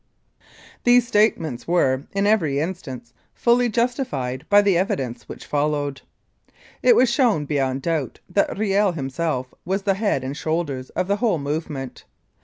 ..."These 0.83 1.07
statements 1.07 1.67
were, 1.67 2.05
in 2.11 2.25
every 2.25 2.59
instance, 2.59 3.13
fully 3.35 3.69
justified 3.69 4.47
by 4.49 4.63
the 4.63 4.75
evidence 4.75 5.29
which 5.29 5.45
followed. 5.45 6.01
It 6.81 6.95
was 6.95 7.07
shown 7.07 7.45
beyond 7.45 7.83
doubt 7.83 8.19
that 8.27 8.55
Kiel 8.55 8.93
himself 8.93 9.53
was 9.63 9.83
the 9.83 9.93
head 9.93 10.23
and 10.23 10.35
shoulders 10.35 10.89
of 10.95 11.07
the 11.07 11.17
whole 11.17 11.37
movement. 11.37 12.05